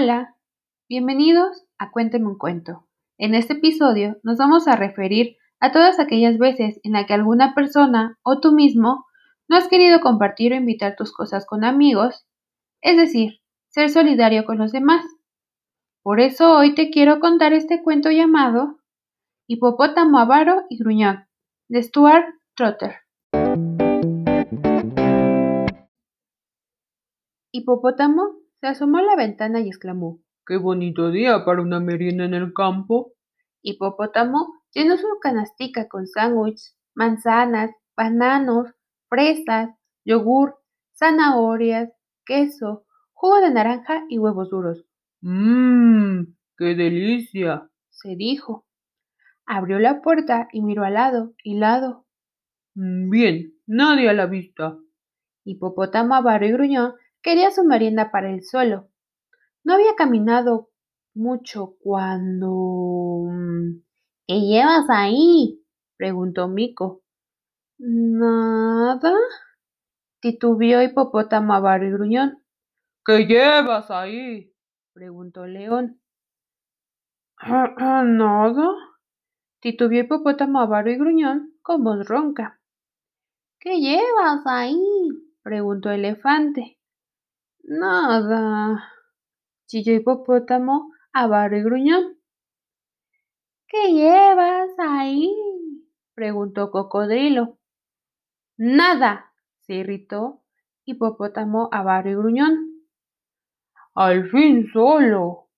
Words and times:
Hola, 0.00 0.36
bienvenidos 0.88 1.66
a 1.76 1.90
Cuénteme 1.90 2.28
un 2.28 2.38
cuento. 2.38 2.86
En 3.18 3.34
este 3.34 3.54
episodio 3.54 4.16
nos 4.22 4.38
vamos 4.38 4.68
a 4.68 4.76
referir 4.76 5.36
a 5.58 5.72
todas 5.72 5.98
aquellas 5.98 6.38
veces 6.38 6.78
en 6.84 6.92
las 6.92 7.06
que 7.06 7.14
alguna 7.14 7.52
persona 7.52 8.16
o 8.22 8.38
tú 8.38 8.52
mismo 8.52 9.06
no 9.48 9.56
has 9.56 9.66
querido 9.66 9.98
compartir 9.98 10.52
o 10.52 10.56
invitar 10.56 10.94
tus 10.94 11.12
cosas 11.12 11.46
con 11.46 11.64
amigos, 11.64 12.28
es 12.80 12.96
decir, 12.96 13.40
ser 13.70 13.90
solidario 13.90 14.44
con 14.44 14.56
los 14.58 14.70
demás. 14.70 15.04
Por 16.04 16.20
eso 16.20 16.56
hoy 16.56 16.76
te 16.76 16.90
quiero 16.90 17.18
contar 17.18 17.52
este 17.52 17.82
cuento 17.82 18.12
llamado 18.12 18.78
Hipopótamo 19.48 20.20
avaro 20.20 20.62
y 20.68 20.78
gruñón, 20.78 21.26
de 21.66 21.82
Stuart 21.82 22.24
Trotter. 22.54 22.98
Hipopótamo 27.50 28.37
se 28.60 28.66
asomó 28.66 28.98
a 28.98 29.02
la 29.02 29.16
ventana 29.16 29.60
y 29.60 29.68
exclamó 29.68 30.20
Qué 30.46 30.56
bonito 30.56 31.10
día 31.10 31.44
para 31.44 31.60
una 31.60 31.78
merienda 31.78 32.24
en 32.24 32.34
el 32.34 32.54
campo. 32.54 33.12
Hipopótamo 33.62 34.46
llenó 34.72 34.96
su 34.96 35.06
canastica 35.20 35.88
con 35.88 36.06
sándwiches, 36.06 36.76
manzanas, 36.94 37.70
bananos, 37.96 38.70
fresas, 39.08 39.70
yogur, 40.04 40.56
zanahorias, 40.98 41.90
queso, 42.24 42.86
jugo 43.12 43.40
de 43.40 43.50
naranja 43.50 44.04
y 44.08 44.18
huevos 44.18 44.48
duros. 44.48 44.86
Mmm, 45.20 46.22
qué 46.56 46.74
delicia, 46.74 47.68
se 47.90 48.16
dijo. 48.16 48.64
Abrió 49.44 49.78
la 49.78 50.00
puerta 50.00 50.48
y 50.52 50.62
miró 50.62 50.84
al 50.84 50.94
lado 50.94 51.34
y 51.42 51.58
lado. 51.58 52.06
Mm, 52.74 53.10
bien, 53.10 53.54
nadie 53.66 54.08
a 54.08 54.12
la 54.14 54.26
vista. 54.26 54.78
Hipopótamo 55.44 56.14
avaro 56.14 56.46
y 56.46 56.52
gruñón 56.52 56.94
quería 57.22 57.50
su 57.50 57.64
merienda 57.64 58.10
para 58.10 58.30
el 58.30 58.44
suelo. 58.44 58.88
No 59.64 59.74
había 59.74 59.94
caminado 59.96 60.70
mucho 61.14 61.74
cuando... 61.80 63.26
Mm, 63.30 63.82
¿Qué 64.26 64.40
llevas 64.40 64.86
ahí? 64.88 65.62
preguntó 65.96 66.48
Mico. 66.48 67.02
Nada, 67.78 69.12
titubeó 70.20 70.82
Hipopótamo 70.82 71.54
avaro 71.54 71.86
y 71.86 71.92
gruñón. 71.92 72.42
¿Qué 73.04 73.26
llevas 73.26 73.90
ahí? 73.90 74.52
preguntó 74.92 75.46
León. 75.46 76.00
Nada, 77.40 78.74
titubeó 79.60 80.02
Hipopótamo 80.02 80.60
avaro 80.60 80.90
y 80.90 80.96
gruñón 80.96 81.54
con 81.62 81.84
voz 81.84 82.06
ronca. 82.08 82.60
¿Qué 83.60 83.80
llevas 83.80 84.46
ahí? 84.46 84.78
preguntó 85.42 85.90
Elefante. 85.90 86.77
Nada, 87.70 88.82
chilló 89.66 89.92
Hipopótamo, 89.92 90.90
avaro 91.12 91.54
y 91.54 91.62
gruñón. 91.62 92.16
¿Qué 93.66 93.92
llevas 93.92 94.70
ahí? 94.78 95.30
preguntó 96.14 96.70
Cocodrilo. 96.70 97.58
Nada, 98.56 99.34
se 99.66 99.74
irritó 99.74 100.42
Hipopótamo, 100.86 101.68
avaro 101.70 102.08
y 102.08 102.14
gruñón. 102.14 102.86
Al 103.94 104.30
fin 104.30 104.66
solo. 104.72 105.50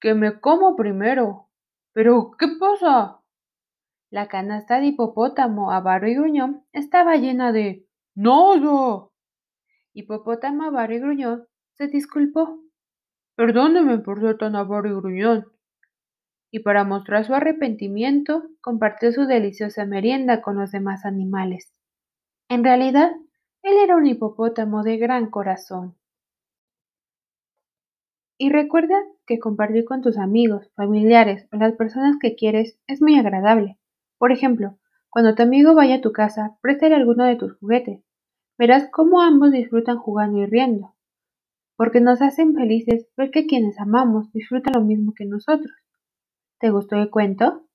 Que 0.00 0.14
me 0.14 0.40
como 0.40 0.74
primero. 0.74 1.50
¿Pero 1.92 2.32
qué 2.36 2.48
pasa? 2.58 3.20
La 4.10 4.26
canasta 4.26 4.80
de 4.80 4.86
hipopótamo, 4.86 5.70
avaro 5.70 6.08
y 6.08 6.14
gruñón 6.14 6.64
estaba 6.72 7.14
llena 7.14 7.52
de 7.52 7.86
nada. 8.16 9.11
Hipopótamo, 9.94 10.64
avaro 10.64 10.94
y 10.94 10.98
gruñón 10.98 11.46
se 11.74 11.88
disculpó. 11.88 12.60
Perdóneme 13.36 13.98
por 13.98 14.20
ser 14.20 14.38
tan 14.38 14.56
avaro 14.56 14.88
y 14.88 14.94
gruñón. 14.94 15.46
Y 16.50 16.60
para 16.60 16.84
mostrar 16.84 17.24
su 17.24 17.34
arrepentimiento, 17.34 18.44
compartió 18.60 19.12
su 19.12 19.26
deliciosa 19.26 19.86
merienda 19.86 20.42
con 20.42 20.56
los 20.56 20.70
demás 20.70 21.04
animales. 21.04 21.72
En 22.48 22.62
realidad, 22.64 23.10
él 23.62 23.76
era 23.82 23.96
un 23.96 24.06
hipopótamo 24.06 24.82
de 24.82 24.98
gran 24.98 25.30
corazón. 25.30 25.96
Y 28.38 28.50
recuerda 28.50 28.96
que 29.26 29.38
compartir 29.38 29.84
con 29.84 30.02
tus 30.02 30.18
amigos, 30.18 30.70
familiares 30.74 31.46
o 31.52 31.56
las 31.56 31.74
personas 31.74 32.16
que 32.20 32.34
quieres 32.34 32.78
es 32.86 33.00
muy 33.00 33.18
agradable. 33.18 33.78
Por 34.18 34.32
ejemplo, 34.32 34.78
cuando 35.10 35.34
tu 35.34 35.42
amigo 35.42 35.74
vaya 35.74 35.96
a 35.96 36.00
tu 36.00 36.12
casa, 36.12 36.56
préstale 36.60 36.94
alguno 36.94 37.24
de 37.24 37.36
tus 37.36 37.56
juguetes. 37.58 38.02
Verás 38.58 38.88
cómo 38.90 39.20
ambos 39.20 39.52
disfrutan 39.52 39.98
jugando 39.98 40.38
y 40.38 40.46
riendo, 40.46 40.94
porque 41.76 42.00
nos 42.00 42.22
hacen 42.22 42.54
felices 42.54 43.08
ver 43.16 43.30
que 43.30 43.46
quienes 43.46 43.78
amamos 43.80 44.32
disfrutan 44.32 44.74
lo 44.74 44.82
mismo 44.82 45.14
que 45.14 45.24
nosotros. 45.24 45.72
¿Te 46.58 46.70
gustó 46.70 46.96
el 46.96 47.10
cuento? 47.10 47.66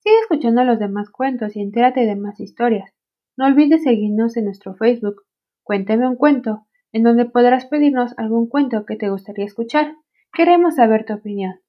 Sigue 0.00 0.18
escuchando 0.20 0.64
los 0.64 0.78
demás 0.78 1.10
cuentos 1.10 1.56
y 1.56 1.60
entérate 1.60 2.06
de 2.06 2.16
más 2.16 2.40
historias. 2.40 2.94
No 3.36 3.46
olvides 3.46 3.82
seguirnos 3.82 4.36
en 4.36 4.44
nuestro 4.44 4.74
Facebook, 4.74 5.22
Cuénteme 5.68 6.08
un 6.08 6.16
cuento, 6.16 6.66
en 6.92 7.02
donde 7.02 7.26
podrás 7.26 7.66
pedirnos 7.66 8.14
algún 8.16 8.48
cuento 8.48 8.86
que 8.86 8.96
te 8.96 9.10
gustaría 9.10 9.44
escuchar. 9.44 9.96
Queremos 10.32 10.76
saber 10.76 11.04
tu 11.04 11.12
opinión. 11.12 11.60